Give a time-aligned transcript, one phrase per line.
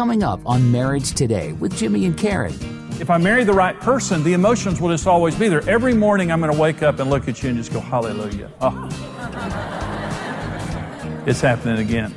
[0.00, 2.54] Coming up on Marriage Today with Jimmy and Karen.
[2.98, 5.60] If I marry the right person, the emotions will just always be there.
[5.68, 8.50] Every morning I'm going to wake up and look at you and just go, Hallelujah.
[8.62, 8.88] Oh.
[11.26, 12.14] it's happening again.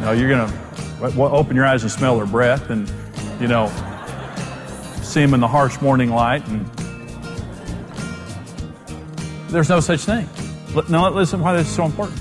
[0.00, 2.92] No, you're going to open your eyes and smell their breath and,
[3.40, 3.68] you know,
[5.02, 6.44] see them in the harsh morning light.
[6.48, 6.66] And
[9.50, 10.28] there's no such thing.
[10.88, 12.20] Now, listen why this is so important.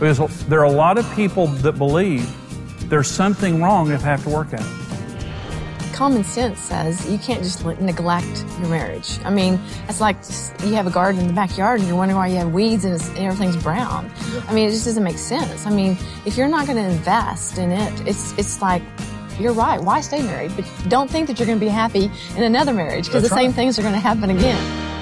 [0.00, 2.26] Because there are a lot of people that believe
[2.88, 5.92] there's something wrong if I have to work at it.
[5.92, 9.18] Common sense says you can't just neglect your marriage.
[9.24, 9.58] I mean,
[9.88, 10.16] it's like
[10.64, 13.00] you have a garden in the backyard and you're wondering why you have weeds and,
[13.18, 14.08] everything's brown.
[14.46, 15.66] I mean, it just doesn't make sense.
[15.66, 18.82] I mean, if you're not going to invest in it, it's it's like
[19.40, 19.80] you're right.
[19.82, 20.52] Why stay married?
[20.54, 23.42] But don't think that you're going to be happy in another marriage because the right.
[23.42, 24.97] same things are going to happen again.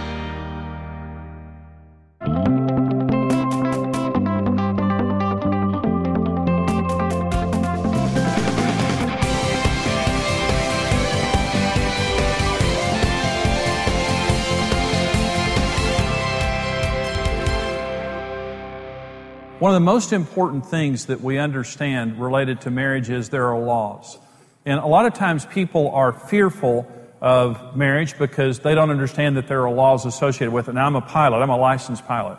[19.67, 23.59] One of the most important things that we understand related to marriage is there are
[23.59, 24.17] laws.
[24.64, 26.89] And a lot of times people are fearful
[27.20, 30.75] of marriage because they don't understand that there are laws associated with it.
[30.75, 32.39] Now, I'm a pilot, I'm a licensed pilot.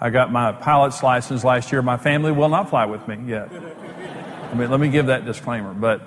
[0.00, 1.82] I got my pilot's license last year.
[1.82, 3.52] My family will not fly with me yet.
[4.50, 5.74] I mean, let me give that disclaimer.
[5.74, 6.00] But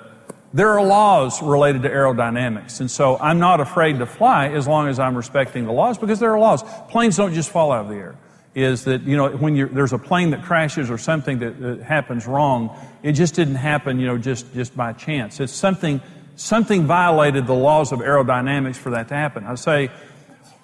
[0.52, 2.80] there are laws related to aerodynamics.
[2.80, 6.18] And so I'm not afraid to fly as long as I'm respecting the laws because
[6.18, 6.64] there are laws.
[6.88, 8.16] Planes don't just fall out of the air
[8.58, 12.26] is that, you know, when there's a plane that crashes or something that, that happens
[12.26, 15.40] wrong, it just didn't happen, you know, just, just by chance.
[15.40, 16.00] It's something,
[16.36, 19.44] something violated the laws of aerodynamics for that to happen.
[19.44, 19.90] I say,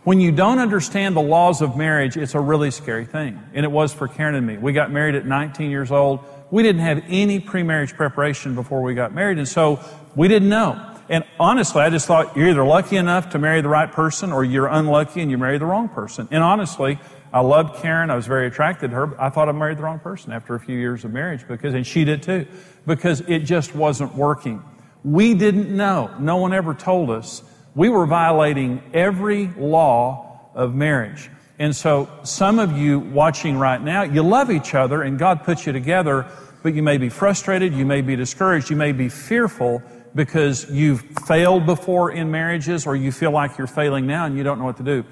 [0.03, 3.41] when you don't understand the laws of marriage, it's a really scary thing.
[3.55, 4.59] And it was for Karen and me.
[4.59, 6.21] We got married at 19 years old.
[6.51, 9.39] We didn't have any pre-marriage preparation before we got married.
[9.39, 9.81] And so
[10.15, 10.91] we didn't know.
[11.09, 14.45] And honestly, I just thought you're either lucky enough to marry the right person or
[14.45, 16.29] you're unlucky and you marry the wrong person.
[16.31, 16.99] And honestly,
[17.35, 18.11] I loved Karen.
[18.11, 19.21] I was very attracted to her.
[19.21, 21.85] I thought I married the wrong person after a few years of marriage because, and
[21.85, 22.47] she did too,
[22.87, 24.63] because it just wasn't working.
[25.03, 26.15] We didn't know.
[26.21, 27.43] No one ever told us.
[27.75, 31.29] We were violating every law of marriage.
[31.59, 35.67] And so some of you watching right now, you love each other and God puts
[35.67, 36.29] you together,
[36.63, 39.83] but you may be frustrated, you may be discouraged, you may be fearful
[40.15, 44.45] because you've failed before in marriages or you feel like you're failing now and you
[44.45, 45.05] don't know what to do.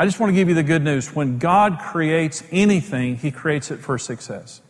[0.00, 1.14] I just want to give you the good news.
[1.14, 4.62] When God creates anything, He creates it for success.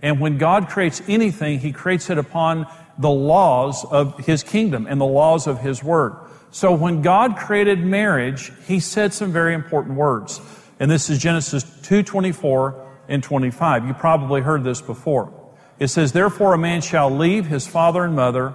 [0.00, 5.00] And when God creates anything, He creates it upon the laws of His kingdom and
[5.00, 6.14] the laws of His Word.
[6.52, 10.40] So when God created marriage, He said some very important words.
[10.78, 13.88] And this is Genesis 2, 24 and 25.
[13.88, 15.32] You probably heard this before.
[15.80, 18.54] It says, Therefore a man shall leave his father and mother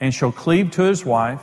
[0.00, 1.42] and shall cleave to his wife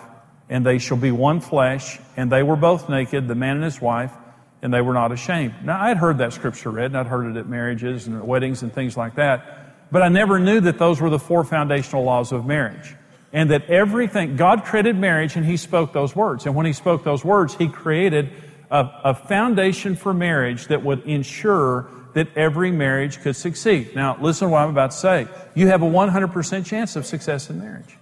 [0.50, 2.00] and they shall be one flesh.
[2.18, 4.12] And they were both naked, the man and his wife,
[4.62, 5.54] and they were not ashamed.
[5.64, 8.74] Now, I'd heard that scripture read, and I'd heard it at marriages and weddings and
[8.74, 12.46] things like that, but I never knew that those were the four foundational laws of
[12.46, 12.96] marriage.
[13.32, 16.46] And that everything, God created marriage and He spoke those words.
[16.46, 18.32] And when He spoke those words, He created
[18.72, 23.94] a, a foundation for marriage that would ensure that every marriage could succeed.
[23.94, 25.28] Now, listen to what I'm about to say.
[25.54, 27.98] You have a 100% chance of success in marriage.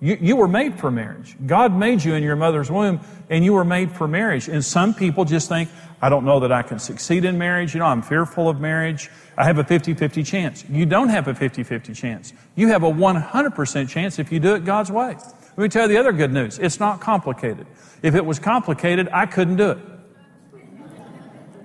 [0.00, 1.36] You, you were made for marriage.
[1.46, 4.46] God made you in your mother's womb, and you were made for marriage.
[4.48, 5.70] And some people just think,
[6.02, 7.72] I don't know that I can succeed in marriage.
[7.72, 9.10] You know, I'm fearful of marriage.
[9.38, 10.64] I have a 50 50 chance.
[10.68, 12.34] You don't have a 50 50 chance.
[12.54, 15.16] You have a 100% chance if you do it God's way.
[15.56, 17.66] Let me tell you the other good news it's not complicated.
[18.02, 19.78] If it was complicated, I couldn't do it.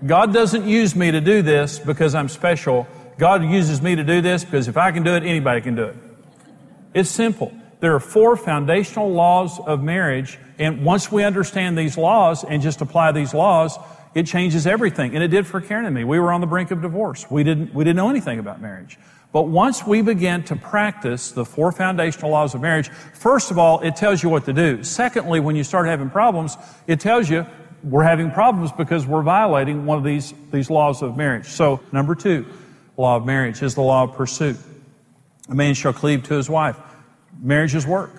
[0.06, 2.88] God doesn't use me to do this because I'm special.
[3.18, 5.84] God uses me to do this because if I can do it, anybody can do
[5.84, 5.96] it.
[6.94, 7.54] It's simple.
[7.82, 12.80] There are four foundational laws of marriage, and once we understand these laws and just
[12.80, 13.76] apply these laws,
[14.14, 15.16] it changes everything.
[15.16, 16.04] And it did for Karen and me.
[16.04, 17.30] We were on the brink of divorce.
[17.32, 19.00] We didn't, we didn't know anything about marriage.
[19.34, 23.80] But once we begin to practice the four foundational laws of marriage, first of all,
[23.80, 24.84] it tells you what to do.
[24.84, 27.48] Secondly, when you start having problems, it tells you
[27.84, 31.48] we're having problems because we're violating one of these, these laws of marriage.
[31.48, 32.46] So, number two,
[32.96, 34.58] law of marriage is the law of pursuit.
[35.50, 36.78] A man shall cleave to his wife
[37.42, 38.12] marriage is work.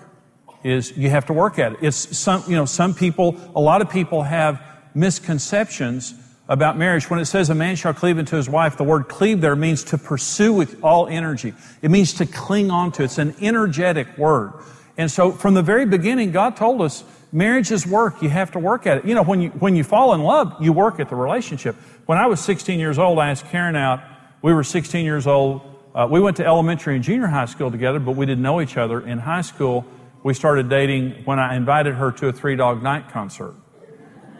[0.63, 1.79] Is you have to work at it.
[1.81, 4.61] It's some, you know, some people, a lot of people have
[4.93, 6.13] misconceptions
[6.47, 7.09] about marriage.
[7.09, 9.83] When it says a man shall cleave unto his wife, the word cleave there means
[9.85, 11.53] to pursue with all energy.
[11.81, 13.03] It means to cling on to.
[13.03, 14.53] It's an energetic word.
[14.97, 17.03] And so from the very beginning, God told us
[17.33, 18.21] marriage is work.
[18.21, 19.05] You have to work at it.
[19.05, 21.75] You know, when you, when you fall in love, you work at the relationship.
[22.05, 24.01] When I was 16 years old, I asked Karen out.
[24.41, 27.99] We were 16 years old uh, we went to elementary and junior high school together,
[27.99, 28.99] but we didn't know each other.
[29.05, 29.85] In high school,
[30.23, 33.53] we started dating when I invited her to a Three Dog Night concert.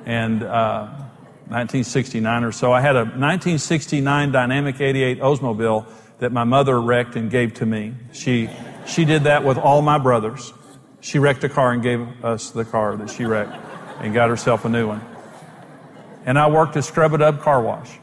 [0.06, 0.88] And uh,
[1.48, 5.86] 1969 or so, I had a 1969 Dynamic 88 Oldsmobile
[6.20, 7.94] that my mother wrecked and gave to me.
[8.14, 8.50] She,
[8.88, 10.54] she did that with all my brothers.
[11.02, 13.56] She wrecked a car and gave us the car that she wrecked
[14.00, 15.02] and got herself a new one.
[16.26, 18.00] And I worked at Scrub It Up Car Wash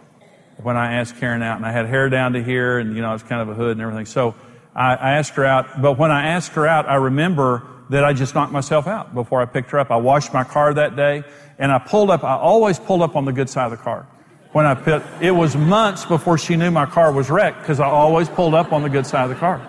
[0.62, 3.10] when I asked Karen out, and I had hair down to here, and you know,
[3.10, 4.06] I was kind of a hood and everything.
[4.06, 4.34] So
[4.74, 8.12] I, I asked her out, but when I asked her out, I remember that I
[8.12, 9.90] just knocked myself out before I picked her up.
[9.90, 11.24] I washed my car that day,
[11.58, 12.24] and I pulled up.
[12.24, 14.06] I always pulled up on the good side of the car.
[14.52, 17.86] When I put, it was months before she knew my car was wrecked because I
[17.86, 19.60] always pulled up on the good side of the car.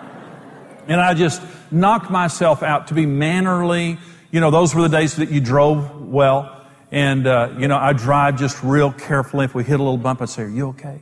[0.88, 3.98] And I just knocked myself out to be mannerly.
[4.32, 6.61] You know, those were the days that you drove well.
[6.92, 9.46] And, uh, you know, I drive just real carefully.
[9.46, 11.00] If we hit a little bump, I'd say, Are you okay?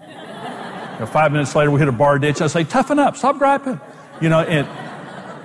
[0.00, 0.08] you
[1.00, 2.40] know, five minutes later, we hit a bar ditch.
[2.40, 3.80] I say, Toughen up, stop griping.
[4.20, 4.68] You know, and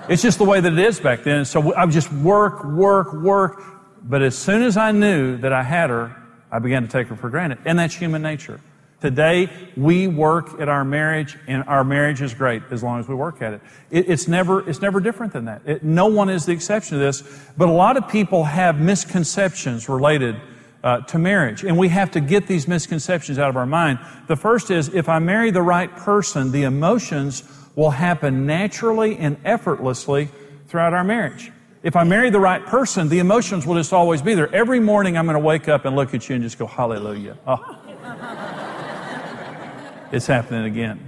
[0.07, 1.45] it's just the way that it is back then.
[1.45, 3.63] So I would just work, work, work.
[4.03, 6.15] But as soon as I knew that I had her,
[6.51, 7.57] I began to take her for granted.
[7.65, 8.61] And that's human nature.
[8.99, 13.13] Today, we work at our marriage, and our marriage is great as long as we
[13.13, 13.61] work at it.
[13.91, 15.61] it it's, never, it's never different than that.
[15.67, 17.21] It, no one is the exception to this,
[17.55, 20.35] but a lot of people have misconceptions related
[20.83, 23.99] uh, to marriage, and we have to get these misconceptions out of our mind.
[24.27, 27.43] The first is if I marry the right person, the emotions
[27.75, 30.29] will happen naturally and effortlessly
[30.69, 31.51] throughout our marriage.
[31.83, 34.53] If I marry the right person, the emotions will just always be there.
[34.53, 37.37] Every morning I'm going to wake up and look at you and just go, Hallelujah.
[37.45, 38.43] Oh.
[40.11, 40.99] It's happening again.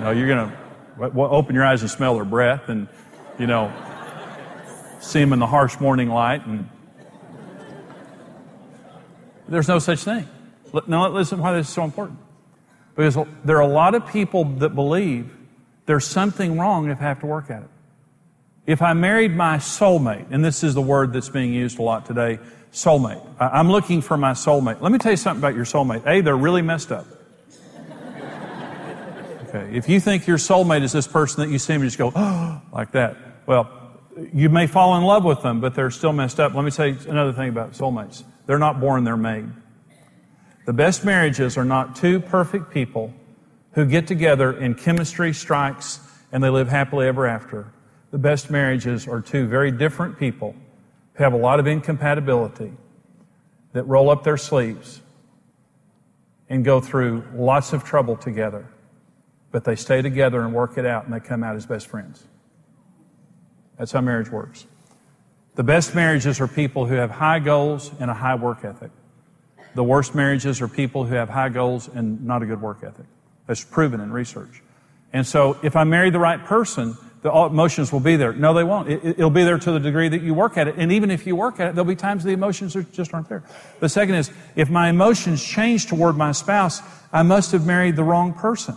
[0.00, 2.88] No, you're going to open your eyes and smell her breath and,
[3.38, 3.72] you know,
[5.00, 6.44] see them in the harsh morning light.
[6.46, 6.68] And
[9.48, 10.28] there's no such thing.
[10.86, 12.18] Now, listen why this is so important.
[12.94, 15.30] Because there are a lot of people that believe
[15.86, 17.68] there's something wrong if I have to work at it.
[18.66, 22.04] If I married my soulmate, and this is the word that's being used a lot
[22.04, 22.40] today,
[22.72, 23.24] soulmate.
[23.38, 24.80] I'm looking for my soulmate.
[24.80, 26.06] Let me tell you something about your soulmate.
[26.06, 27.06] A, they're really messed up.
[29.48, 29.76] Okay.
[29.76, 32.12] If you think your soulmate is this person that you see and you just go,
[32.14, 33.16] oh, like that,
[33.46, 33.70] well,
[34.32, 36.54] you may fall in love with them, but they're still messed up.
[36.54, 38.24] Let me tell you another thing about soulmates.
[38.46, 39.46] They're not born, they're made.
[40.66, 43.14] The best marriages are not two perfect people
[43.72, 46.00] who get together and chemistry strikes
[46.32, 47.72] and they live happily ever after.
[48.10, 50.54] The best marriages are two very different people
[51.14, 52.72] who have a lot of incompatibility
[53.72, 55.02] that roll up their sleeves
[56.48, 58.68] and go through lots of trouble together,
[59.50, 62.24] but they stay together and work it out and they come out as best friends.
[63.78, 64.66] That's how marriage works.
[65.56, 68.90] The best marriages are people who have high goals and a high work ethic.
[69.74, 73.06] The worst marriages are people who have high goals and not a good work ethic.
[73.46, 74.62] That's proven in research.
[75.12, 76.96] And so if I marry the right person,
[77.26, 78.32] the emotions will be there.
[78.32, 78.88] No, they won't.
[78.88, 80.76] It, will be there to the degree that you work at it.
[80.78, 83.42] And even if you work at it, there'll be times the emotions just aren't there.
[83.80, 86.82] The second is, if my emotions change toward my spouse,
[87.12, 88.76] I must have married the wrong person.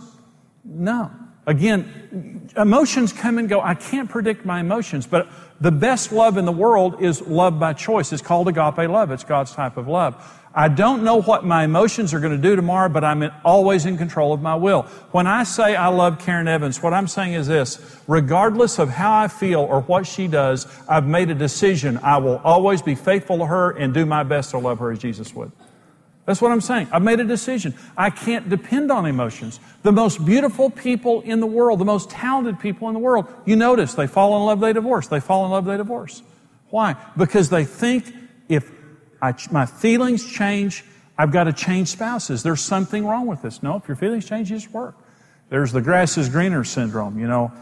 [0.64, 1.12] No.
[1.46, 3.60] Again, emotions come and go.
[3.60, 5.28] I can't predict my emotions, but
[5.60, 8.12] the best love in the world is love by choice.
[8.12, 9.10] It's called agape love.
[9.10, 10.16] It's God's type of love.
[10.52, 13.96] I don't know what my emotions are going to do tomorrow, but I'm always in
[13.96, 14.82] control of my will.
[15.12, 18.00] When I say I love Karen Evans, what I'm saying is this.
[18.08, 21.98] Regardless of how I feel or what she does, I've made a decision.
[22.02, 24.98] I will always be faithful to her and do my best to love her as
[24.98, 25.52] Jesus would.
[26.30, 26.86] That's what I'm saying.
[26.92, 27.74] I've made a decision.
[27.96, 29.58] I can't depend on emotions.
[29.82, 33.56] The most beautiful people in the world, the most talented people in the world, you
[33.56, 35.08] notice they fall in love, they divorce.
[35.08, 36.22] They fall in love, they divorce.
[36.68, 36.94] Why?
[37.16, 38.14] Because they think
[38.48, 38.70] if
[39.20, 40.84] I, my feelings change.
[41.18, 42.44] I've got to change spouses.
[42.44, 43.60] There's something wrong with this.
[43.60, 44.94] No, if your feelings change, you just work.
[45.48, 47.18] There's the grass is greener syndrome.
[47.18, 47.52] You know,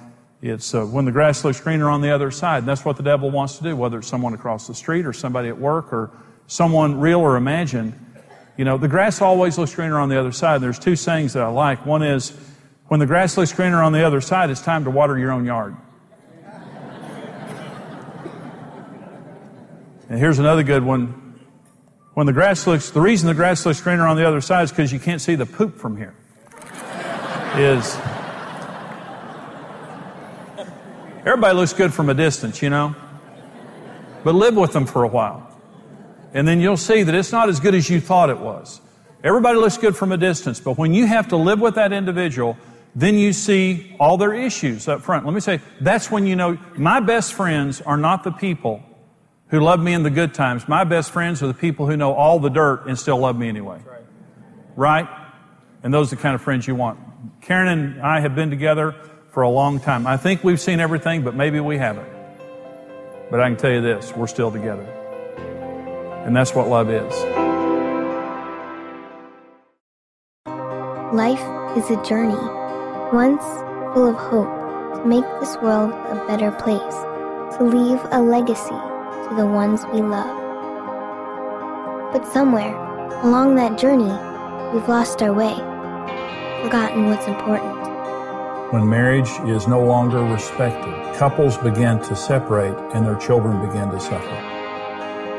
[0.42, 2.58] it's uh, when the grass looks greener on the other side.
[2.58, 5.14] And that's what the devil wants to do, whether it's someone across the street or
[5.14, 6.10] somebody at work or
[6.48, 7.94] someone real or imagined.
[8.58, 10.60] You know, the grass always looks greener on the other side.
[10.60, 11.86] There's two sayings that I like.
[11.86, 12.36] One is,
[12.88, 15.44] when the grass looks greener on the other side, it's time to water your own
[15.44, 15.76] yard.
[20.08, 21.38] and here's another good one.
[22.14, 24.70] When the grass looks, the reason the grass looks greener on the other side is
[24.70, 26.16] because you can't see the poop from here.
[27.54, 27.96] is
[31.24, 32.96] everybody looks good from a distance, you know?
[34.24, 35.47] But live with them for a while.
[36.34, 38.80] And then you'll see that it's not as good as you thought it was.
[39.24, 42.56] Everybody looks good from a distance, but when you have to live with that individual,
[42.94, 45.24] then you see all their issues up front.
[45.24, 48.82] Let me say, that's when you know my best friends are not the people
[49.48, 50.68] who love me in the good times.
[50.68, 53.48] My best friends are the people who know all the dirt and still love me
[53.48, 53.80] anyway.
[54.76, 55.08] Right?
[55.82, 57.00] And those are the kind of friends you want.
[57.40, 58.94] Karen and I have been together
[59.30, 60.06] for a long time.
[60.06, 62.08] I think we've seen everything, but maybe we haven't.
[63.30, 64.97] But I can tell you this we're still together.
[66.24, 67.14] And that's what love is.
[71.14, 71.42] Life
[71.76, 72.34] is a journey,
[73.12, 73.42] once
[73.94, 76.94] full of hope to make this world a better place,
[77.56, 80.36] to leave a legacy to the ones we love.
[82.12, 82.76] But somewhere
[83.22, 84.12] along that journey,
[84.72, 85.54] we've lost our way,
[86.62, 87.74] forgotten what's important.
[88.72, 93.98] When marriage is no longer respected, couples begin to separate and their children begin to
[93.98, 94.57] suffer.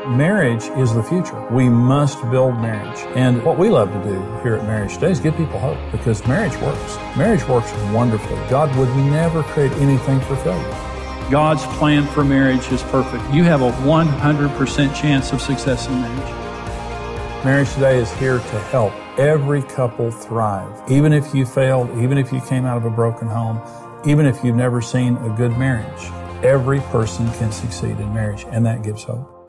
[0.08, 1.46] Marriage is the future.
[1.50, 2.98] We must build marriage.
[3.16, 6.26] And what we love to do here at Marriage Today is give people hope because
[6.26, 6.96] marriage works.
[7.18, 8.40] Marriage works wonderfully.
[8.48, 11.30] God would never create anything for failure.
[11.30, 13.22] God's plan for marriage is perfect.
[13.32, 17.44] You have a 100% chance of success in marriage.
[17.44, 20.90] Marriage Today is here to help every couple thrive.
[20.90, 23.60] Even if you failed, even if you came out of a broken home,
[24.08, 26.10] even if you've never seen a good marriage,
[26.42, 29.39] every person can succeed in marriage, and that gives hope.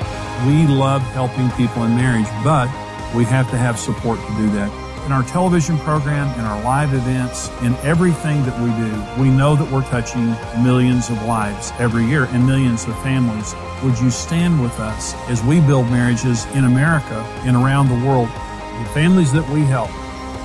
[0.47, 2.67] We love helping people in marriage, but
[3.15, 4.71] we have to have support to do that.
[5.05, 9.55] In our television program, in our live events, in everything that we do, we know
[9.55, 10.31] that we're touching
[10.63, 13.53] millions of lives every year and millions of families.
[13.83, 18.27] Would you stand with us as we build marriages in America and around the world?
[18.27, 19.91] The families that we help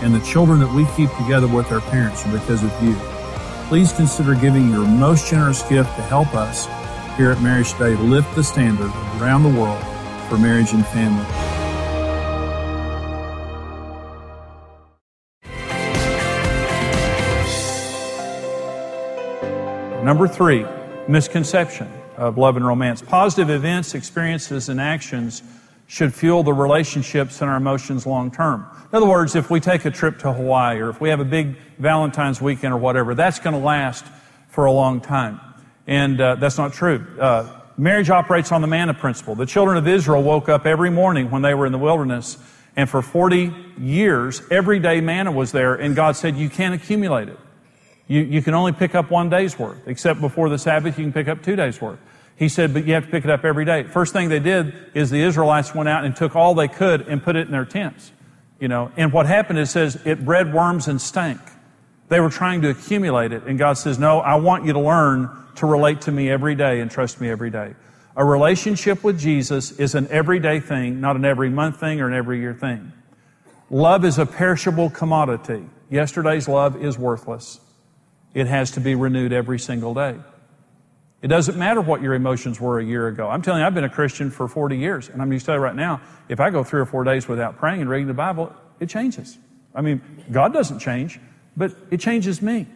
[0.03, 2.95] and the children that we keep together with our parents are because of you.
[3.69, 6.67] Please consider giving your most generous gift to help us
[7.17, 9.83] here at Marriage Today lift the standard around the world
[10.29, 11.25] for marriage and family.
[20.05, 20.65] Number three,
[21.09, 23.03] misconception of love and romance.
[23.03, 25.43] Positive events, experiences, and actions
[25.87, 28.67] should fuel the relationships and our emotions long term.
[28.93, 31.25] In other words, if we take a trip to Hawaii or if we have a
[31.25, 34.05] big Valentine's weekend or whatever, that's going to last
[34.49, 35.41] for a long time.
[35.87, 37.07] And uh, that's not true.
[37.19, 39.35] Uh, marriage operates on the manna principle.
[39.35, 42.39] The children of Israel woke up every morning when they were in the wilderness,
[42.75, 47.29] and for 40 years, every day manna was there, and God said, You can't accumulate
[47.29, 47.39] it.
[48.09, 51.13] You, you can only pick up one day's worth, except before the Sabbath, you can
[51.13, 51.99] pick up two days' worth.
[52.37, 53.85] He said, but you have to pick it up every day.
[53.85, 57.23] First thing they did is the Israelites went out and took all they could and
[57.23, 58.13] put it in their tents.
[58.61, 61.41] You know, and what happened is says it bred worms and stank.
[62.09, 65.31] They were trying to accumulate it, and God says, No, I want you to learn
[65.57, 67.75] to relate to me every day and trust me every day.
[68.17, 72.15] A relationship with Jesus is an everyday thing, not an every month thing or an
[72.15, 72.93] every year thing.
[73.69, 75.65] Love is a perishable commodity.
[75.91, 77.61] Yesterday's love is worthless.
[78.33, 80.17] It has to be renewed every single day.
[81.23, 83.29] It doesn't matter what your emotions were a year ago.
[83.29, 85.55] I'm telling you, I've been a Christian for 40 years, and I'm going to tell
[85.57, 88.15] you right now, if I go three or four days without praying and reading the
[88.15, 89.39] Bible, it changes.
[89.75, 91.19] I mean, God doesn't change,
[91.57, 92.67] but it changes me.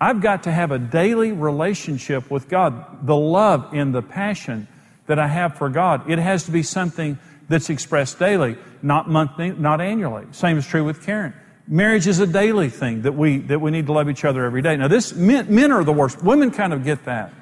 [0.00, 3.06] I've got to have a daily relationship with God.
[3.06, 4.68] The love and the passion
[5.06, 7.18] that I have for God, it has to be something
[7.48, 10.26] that's expressed daily, not monthly, not annually.
[10.32, 11.34] Same is true with Karen.
[11.66, 14.62] Marriage is a daily thing that we, that we need to love each other every
[14.62, 14.76] day.
[14.76, 16.22] Now this, men, men are the worst.
[16.22, 17.32] Women kind of get that.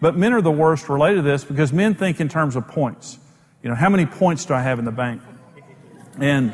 [0.00, 3.18] But men are the worst related to this because men think in terms of points.
[3.62, 5.22] You know, how many points do I have in the bank?
[6.18, 6.52] And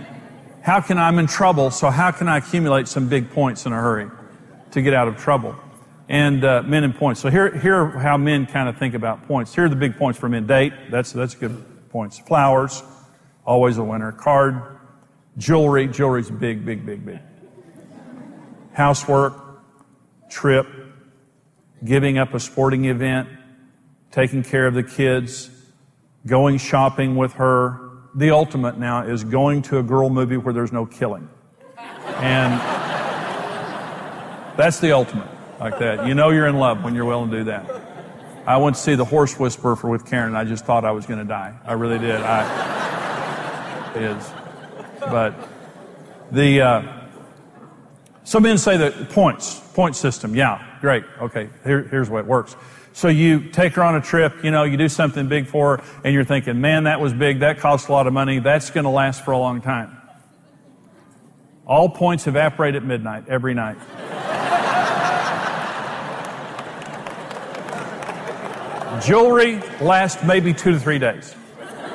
[0.63, 3.77] how can I'm in trouble, so how can I accumulate some big points in a
[3.77, 4.11] hurry?
[4.73, 5.55] to get out of trouble.
[6.09, 7.21] And uh, men and points.
[7.21, 9.55] So here, here are how men kind of think about points.
[9.55, 10.47] Here are the big points for men.
[10.47, 12.19] Date, that's, that's good points.
[12.19, 12.83] Flowers,
[13.47, 14.13] always a winner.
[14.13, 14.79] Card,
[15.39, 17.21] jewelry, jewelry's big, big, big, big.
[18.73, 19.35] Housework,
[20.29, 20.67] trip,
[21.85, 23.29] giving up a sporting event,
[24.11, 25.51] taking care of the kids,
[26.27, 27.82] going shopping with her.
[28.15, 31.29] The ultimate now is going to a girl movie where there's no killing.
[31.77, 32.61] And
[34.57, 35.29] that's the ultimate,
[35.59, 36.07] like that.
[36.07, 37.83] You know you're in love when you're willing to do that.
[38.47, 40.91] I went to see The Horse Whisperer for, with Karen, and I just thought I
[40.91, 41.55] was going to die.
[41.65, 42.21] I really did.
[42.21, 42.73] I,
[43.95, 44.33] is.
[45.01, 45.35] But
[46.31, 46.83] the, uh,
[48.25, 52.27] some men say that points, point system, yeah, great, okay, here, here's the way it
[52.27, 52.57] works.
[52.93, 55.85] So you take her on a trip, you know, you do something big for her,
[56.05, 58.85] and you're thinking, man, that was big, that cost a lot of money, that's going
[58.85, 59.97] to last for a long time.
[61.67, 63.79] All points evaporate at midnight every night.
[69.03, 71.35] Jewelry lasts maybe two to three days.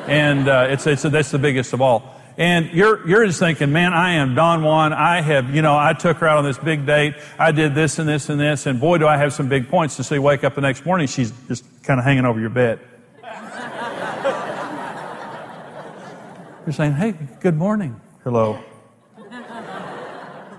[0.08, 2.17] And uh, it's, it's, that's the biggest of all.
[2.38, 4.94] And you're, you're just thinking, man, I am Don Juan.
[4.94, 7.16] I have, you know, I took her out on this big date.
[7.40, 8.68] I did this and this and this.
[8.68, 11.08] And boy, do I have some big points to see wake up the next morning.
[11.08, 12.80] She's just kind of hanging over your bed.
[16.68, 18.00] you're saying, hey, good morning.
[18.24, 18.64] Hello.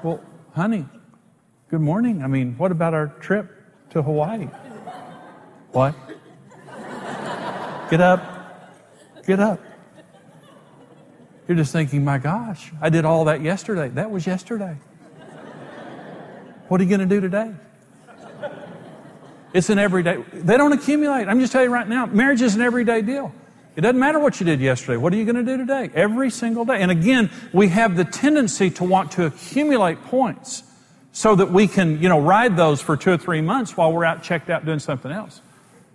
[0.02, 0.20] Well,
[0.54, 0.84] honey,
[1.70, 2.24] good morning.
[2.24, 3.52] I mean, what about our trip
[3.90, 4.46] to Hawaii?
[5.70, 5.94] What?
[7.88, 8.74] Get up.
[9.24, 9.60] Get up.
[11.48, 13.88] You're just thinking, my gosh, I did all that yesterday.
[13.88, 14.76] That was yesterday.
[16.68, 17.54] What are you going to do today?
[19.54, 20.22] It's an everyday.
[20.34, 21.26] They don't accumulate.
[21.26, 23.32] I'm just telling you right now, marriage is an everyday deal.
[23.76, 24.98] It doesn't matter what you did yesterday.
[24.98, 25.88] What are you going to do today?
[25.94, 26.82] Every single day.
[26.82, 30.64] And again, we have the tendency to want to accumulate points
[31.12, 34.04] so that we can, you know, ride those for two or three months while we're
[34.04, 35.40] out checked out doing something else.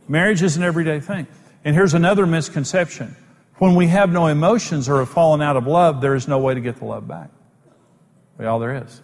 [0.07, 1.27] Marriage is an everyday thing.
[1.63, 3.15] And here's another misconception.
[3.57, 6.53] When we have no emotions or have fallen out of love, there is no way
[6.53, 7.29] to get the love back.
[8.37, 9.01] Well, all there is.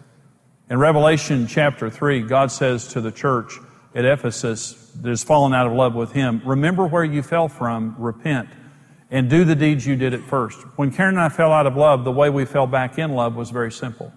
[0.68, 3.58] In Revelation chapter 3, God says to the church
[3.94, 7.94] at Ephesus that has fallen out of love with Him, remember where you fell from,
[7.98, 8.48] repent,
[9.10, 10.58] and do the deeds you did at first.
[10.76, 13.34] When Karen and I fell out of love, the way we fell back in love
[13.34, 14.12] was very simple.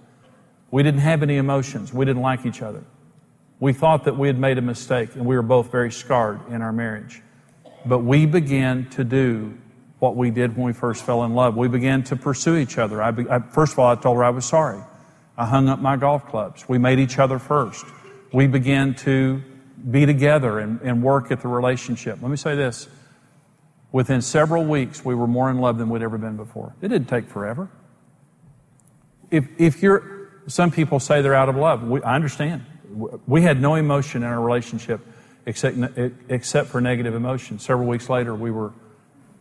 [0.70, 1.94] We didn't have any emotions.
[1.94, 2.84] We didn't like each other.
[3.60, 6.62] We thought that we had made a mistake and we were both very scarred in
[6.62, 7.22] our marriage.
[7.86, 9.58] But we began to do
[10.04, 11.56] what we did when we first fell in love.
[11.56, 13.02] We began to pursue each other.
[13.02, 14.82] I, I, first of all, I told her I was sorry.
[15.38, 16.68] I hung up my golf clubs.
[16.68, 17.86] We made each other first.
[18.34, 19.42] We began to
[19.90, 22.22] be together and, and work at the relationship.
[22.22, 22.90] Let me say this.
[23.94, 26.76] Within several weeks, we were more in love than we'd ever been before.
[26.82, 27.70] It didn't take forever.
[29.32, 31.82] If, if you're, some people say they're out of love.
[31.82, 32.66] We, I understand.
[33.26, 35.00] We had no emotion in our relationship
[35.46, 35.78] except,
[36.28, 37.58] except for negative emotion.
[37.58, 38.74] Several weeks later, we were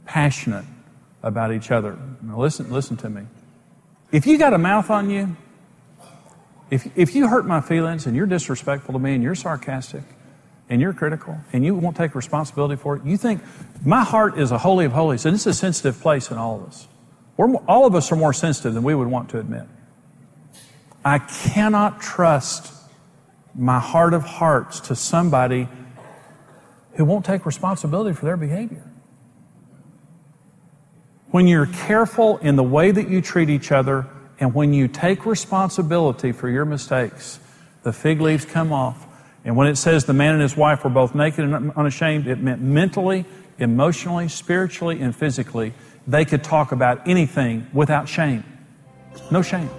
[0.04, 0.64] passionate
[1.22, 1.98] about each other.
[2.22, 3.22] Now listen, listen to me.
[4.10, 5.36] If you got a mouth on you,
[6.70, 10.02] if, if you hurt my feelings and you're disrespectful to me and you're sarcastic
[10.68, 13.42] and you're critical and you won't take responsibility for it, you think
[13.84, 16.68] my heart is a holy of holies and it's a sensitive place in all of
[16.68, 16.88] us.
[17.36, 19.64] We're, all of us are more sensitive than we would want to admit.
[21.04, 22.72] I cannot trust
[23.54, 25.68] my heart of hearts to somebody
[26.94, 28.84] who won't take responsibility for their behavior.
[31.32, 34.06] When you're careful in the way that you treat each other
[34.38, 37.40] and when you take responsibility for your mistakes,
[37.84, 39.06] the fig leaves come off.
[39.42, 42.38] And when it says the man and his wife were both naked and unashamed, it
[42.38, 43.24] meant mentally,
[43.58, 45.72] emotionally, spiritually, and physically,
[46.06, 48.44] they could talk about anything without shame.
[49.30, 49.70] No shame.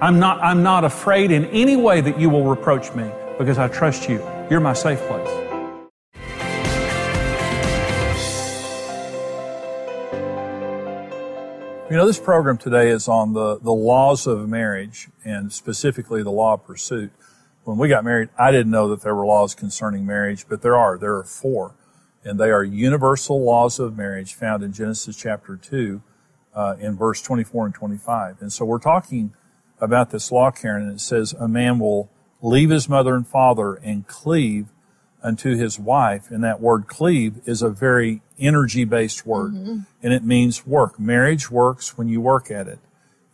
[0.00, 3.68] I'm not, I'm not afraid in any way that you will reproach me because I
[3.68, 4.26] trust you.
[4.48, 5.51] You're my safe place.
[11.92, 16.30] You know, this program today is on the, the laws of marriage and specifically the
[16.30, 17.12] law of pursuit.
[17.64, 20.74] When we got married, I didn't know that there were laws concerning marriage, but there
[20.74, 20.96] are.
[20.96, 21.74] There are four.
[22.24, 26.00] And they are universal laws of marriage found in Genesis chapter 2
[26.54, 28.36] uh, in verse 24 and 25.
[28.40, 29.34] And so we're talking
[29.78, 33.74] about this law, Karen, and it says a man will leave his mother and father
[33.74, 34.68] and cleave
[35.22, 36.30] unto his wife.
[36.30, 39.54] And that word cleave is a very energy based word.
[39.54, 39.78] Mm-hmm.
[40.02, 40.98] And it means work.
[40.98, 42.78] Marriage works when you work at it.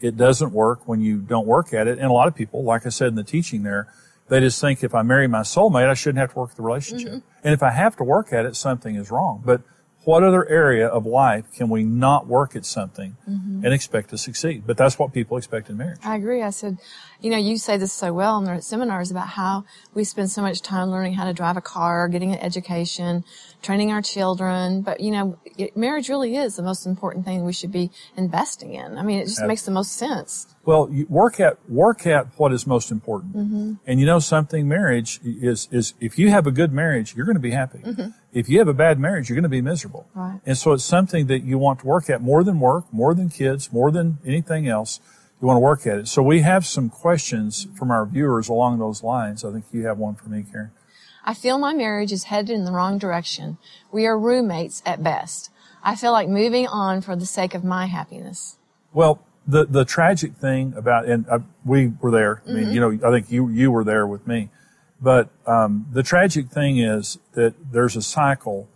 [0.01, 1.99] It doesn't work when you don't work at it.
[1.99, 3.93] And a lot of people, like I said in the teaching there,
[4.29, 7.09] they just think if I marry my soulmate, I shouldn't have to work the relationship.
[7.09, 7.39] Mm-hmm.
[7.45, 9.43] And if I have to work at it, something is wrong.
[9.45, 9.63] But
[10.05, 13.65] what other area of life can we not work at something mm-hmm.
[13.65, 14.63] and expect to succeed?
[14.67, 15.99] But that's what people expect in marriage.
[16.03, 16.43] I agree.
[16.43, 16.79] I said,
[17.21, 20.41] you know, you say this so well in the seminars about how we spend so
[20.41, 23.25] much time learning how to drive a car, getting an education,
[23.63, 24.83] training our children.
[24.83, 28.75] But, you know, it, marriage really is the most important thing we should be investing
[28.75, 28.97] in.
[28.97, 29.49] I mean, it just Absolutely.
[29.49, 30.55] makes the most sense.
[30.65, 33.35] Well, you work at work at what is most important.
[33.35, 33.73] Mm-hmm.
[33.87, 37.37] And you know something, marriage is is if you have a good marriage, you're going
[37.37, 37.79] to be happy.
[37.79, 38.09] Mm-hmm.
[38.33, 40.09] If you have a bad marriage, you're going to be miserable.
[40.15, 40.41] Right.
[40.45, 43.31] And so it's something that you want to work at more than work, more than
[43.31, 45.01] kids, more than anything else.
[45.41, 46.09] You want to work at it.
[46.09, 49.45] So we have some questions from our viewers along those lines.
[49.45, 50.73] I think you have one for me, Karen.
[51.29, 53.59] I feel my marriage is headed in the wrong direction.
[53.93, 55.51] We are roommates at best.
[55.85, 58.57] I feel like moving on for the sake of my happiness.
[58.95, 62.43] Well, the the tragic thing about and I, uh, we were there.
[62.47, 62.73] I mean, mm-hmm.
[62.73, 64.49] you know, I think you you were there with me.
[65.03, 68.67] But um, the tragic thing is that there's a cycle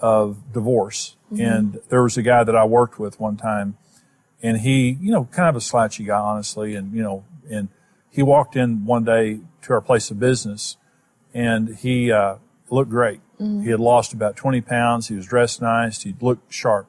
[0.00, 1.14] of divorce.
[1.32, 1.42] Mm-hmm.
[1.42, 3.76] And there was a guy that I worked with one time,
[4.42, 7.68] and he, you know, kind of a slouchy guy, honestly, and you know, and
[8.10, 10.76] he walked in one day to our place of business,
[11.32, 12.36] and he uh,
[12.70, 13.20] looked great.
[13.40, 13.62] Mm-hmm.
[13.62, 15.08] He had lost about 20 pounds.
[15.08, 16.02] He was dressed nice.
[16.02, 16.88] He looked sharp.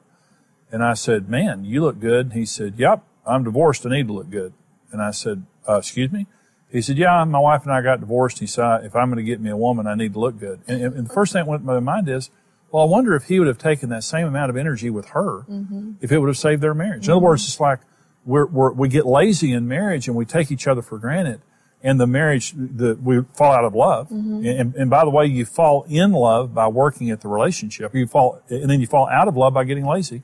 [0.70, 3.86] And I said, "Man, you look good." And he said, "Yep." I'm divorced.
[3.86, 4.52] I need to look good.
[4.90, 6.26] And I said, uh, excuse me?
[6.70, 8.38] He said, yeah, my wife and I got divorced.
[8.38, 10.60] He said, if I'm going to get me a woman, I need to look good.
[10.66, 12.30] And, and, the first thing that went to my mind is,
[12.70, 15.44] well, I wonder if he would have taken that same amount of energy with her
[15.48, 15.92] mm-hmm.
[16.00, 17.02] if it would have saved their marriage.
[17.02, 17.10] Mm-hmm.
[17.10, 17.80] In other words, it's like,
[18.24, 21.42] we're, we're, we get lazy in marriage and we take each other for granted.
[21.84, 24.08] And the marriage, that we fall out of love.
[24.08, 24.46] Mm-hmm.
[24.46, 27.92] And, and by the way, you fall in love by working at the relationship.
[27.92, 30.22] You fall, and then you fall out of love by getting lazy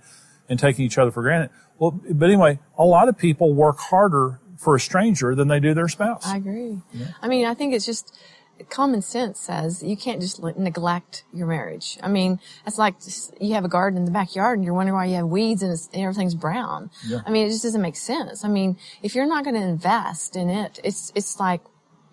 [0.49, 1.51] and taking each other for granted.
[1.79, 5.75] Well, but anyway, a lot of people work harder for a stranger than they do
[5.75, 6.27] their spouse.
[6.27, 6.81] I agree.
[7.23, 8.17] I mean, I think it's just
[8.65, 11.99] common sense says you can't just neglect your marriage.
[12.03, 12.95] I mean, it's like
[13.41, 15.73] you have a garden in the backyard and you're wondering why you have weeds and,
[15.73, 16.91] it's, and everything's brown.
[17.07, 17.21] Yeah.
[17.27, 18.45] I mean, it just doesn't make sense.
[18.45, 21.61] I mean, if you're not going to invest in it, it's it's like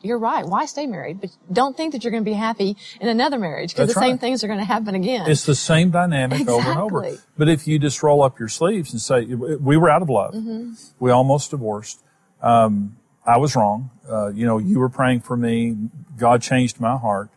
[0.01, 0.45] you're right.
[0.45, 1.19] Why stay married?
[1.19, 4.05] But don't think that you're going to be happy in another marriage because the That's
[4.05, 5.29] same things are going to happen again.
[5.29, 7.17] It's the same dynamic over and over.
[7.37, 10.33] But if you just roll up your sleeves and say, we were out of love.
[10.33, 10.73] Mm-hmm.
[10.99, 12.03] We almost divorced.
[12.41, 13.89] Um, I was wrong.
[14.09, 15.75] Uh, you know, you were praying for me.
[16.17, 17.29] God changed my heart.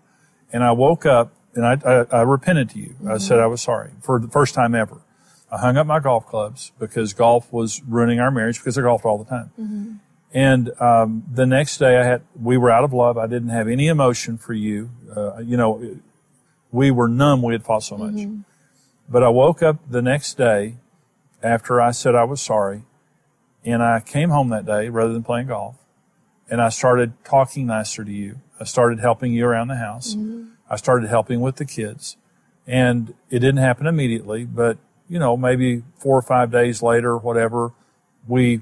[0.53, 2.95] And I woke up and I, I, I repented to you.
[3.09, 5.01] I said I was sorry for the first time ever.
[5.51, 9.05] I hung up my golf clubs because golf was ruining our marriage because I golfed
[9.07, 10.01] all the time.
[10.35, 13.17] And um, the next day, I had we were out of love.
[13.17, 14.91] I didn't have any emotion for you.
[15.17, 15.97] Uh, you know,
[16.71, 17.41] we were numb.
[17.41, 18.27] We had fought so much.
[19.09, 20.77] But I woke up the next day
[21.43, 22.83] after I said I was sorry,
[23.65, 25.77] and I came home that day rather than playing golf,
[26.51, 28.41] and I started talking nicer to you.
[28.61, 30.15] I started helping you around the house.
[30.15, 30.51] Mm-hmm.
[30.71, 32.17] I started helping with the kids,
[32.67, 37.73] and it didn't happen immediately, but you know, maybe four or five days later, whatever,
[38.27, 38.61] we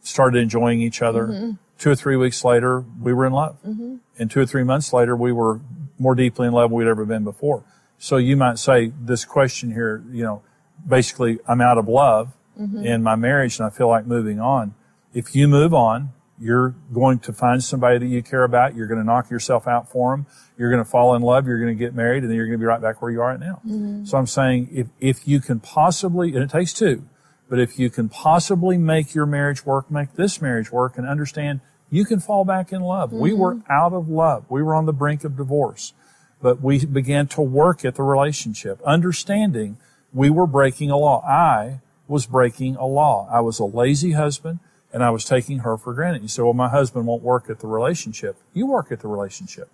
[0.00, 1.26] started enjoying each other.
[1.26, 1.52] Mm-hmm.
[1.78, 3.58] Two or three weeks later, we were in love.
[3.66, 3.96] Mm-hmm.
[4.18, 5.60] And two or three months later, we were
[5.98, 7.64] more deeply in love than we'd ever been before.
[7.98, 10.42] So you might say this question here, you know,
[10.86, 12.84] basically I'm out of love Mm-hmm.
[12.84, 14.74] in my marriage and I feel like moving on.
[15.14, 18.74] If you move on, you're going to find somebody that you care about.
[18.74, 20.26] You're going to knock yourself out for them.
[20.58, 21.46] You're going to fall in love.
[21.46, 23.22] You're going to get married and then you're going to be right back where you
[23.22, 23.62] are right now.
[23.66, 24.04] Mm-hmm.
[24.04, 27.08] So I'm saying if, if you can possibly, and it takes two,
[27.48, 31.60] but if you can possibly make your marriage work, make this marriage work and understand
[31.90, 33.12] you can fall back in love.
[33.12, 33.40] We mm-hmm.
[33.40, 34.44] were out of love.
[34.48, 35.92] We were on the brink of divorce,
[36.40, 39.76] but we began to work at the relationship, understanding
[40.12, 41.22] we were breaking a law.
[41.26, 43.28] I was breaking a law.
[43.30, 44.58] I was a lazy husband
[44.92, 46.22] and I was taking her for granted.
[46.22, 48.36] You say, well, my husband won't work at the relationship.
[48.52, 49.70] You work at the relationship.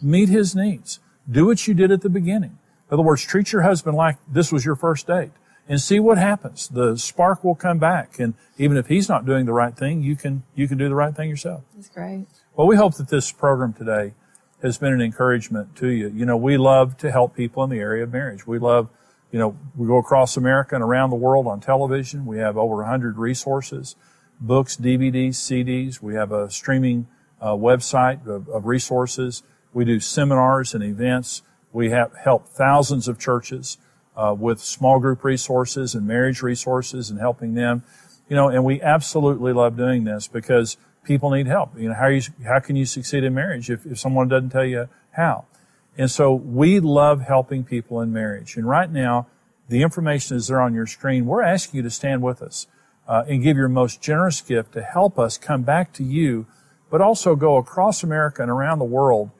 [0.00, 1.00] Meet his needs.
[1.30, 2.58] Do what you did at the beginning.
[2.90, 5.32] In other words, treat your husband like this was your first date
[5.68, 6.68] and see what happens.
[6.68, 8.18] The spark will come back.
[8.18, 10.94] And even if he's not doing the right thing, you can, you can do the
[10.94, 11.62] right thing yourself.
[11.74, 12.26] That's great.
[12.54, 14.14] Well, we hope that this program today
[14.62, 16.08] has been an encouragement to you.
[16.14, 18.46] You know, we love to help people in the area of marriage.
[18.46, 18.88] We love,
[19.32, 22.26] you know, we go across America and around the world on television.
[22.26, 23.96] We have over 100 resources,
[24.38, 26.02] books, DVDs, CDs.
[26.02, 27.08] We have a streaming
[27.40, 29.42] uh, website of, of resources.
[29.72, 31.42] We do seminars and events.
[31.72, 33.78] We have helped thousands of churches
[34.14, 37.82] uh, with small group resources and marriage resources and helping them.
[38.28, 41.78] You know, and we absolutely love doing this because people need help.
[41.78, 44.64] You know, how you, how can you succeed in marriage if, if someone doesn't tell
[44.64, 45.46] you how?
[45.96, 48.56] And so we love helping people in marriage.
[48.56, 49.26] And right now,
[49.68, 51.26] the information is there on your screen.
[51.26, 52.66] We're asking you to stand with us
[53.06, 56.46] uh, and give your most generous gift to help us come back to you,
[56.90, 59.30] but also go across America and around the world,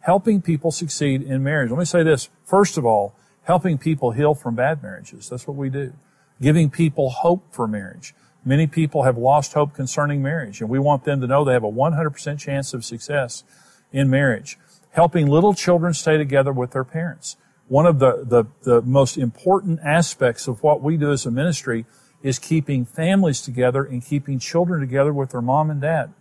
[0.00, 1.70] helping people succeed in marriage.
[1.70, 2.28] Let me say this.
[2.44, 5.28] First of all, helping people heal from bad marriages.
[5.28, 5.94] That's what we do.
[6.40, 8.14] Giving people hope for marriage.
[8.44, 11.64] Many people have lost hope concerning marriage, and we want them to know they have
[11.64, 13.44] a 100% chance of success
[13.92, 14.58] in marriage.
[14.92, 17.36] Helping little children stay together with their parents.
[17.68, 21.86] One of the, the, the most important aspects of what we do as a ministry
[22.22, 26.12] is keeping families together and keeping children together with their mom and dad.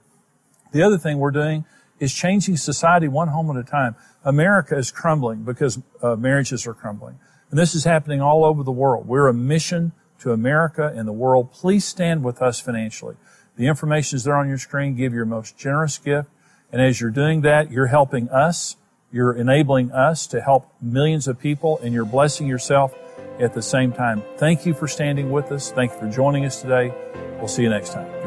[0.71, 1.65] The other thing we're doing
[1.99, 3.95] is changing society one home at a time.
[4.23, 7.19] America is crumbling because uh, marriages are crumbling.
[7.49, 9.07] And this is happening all over the world.
[9.07, 11.51] We're a mission to America and the world.
[11.51, 13.15] Please stand with us financially.
[13.57, 14.95] The information is there on your screen.
[14.95, 16.29] Give your most generous gift.
[16.71, 18.75] And as you're doing that, you're helping us.
[19.11, 22.95] You're enabling us to help millions of people and you're blessing yourself
[23.39, 24.23] at the same time.
[24.37, 25.71] Thank you for standing with us.
[25.71, 26.93] Thank you for joining us today.
[27.37, 28.20] We'll see you next time.